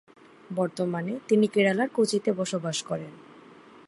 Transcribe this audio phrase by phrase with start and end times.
[0.49, 3.13] বর্তমানে তিনি কেরালার কোচিতে বসবাস করেন।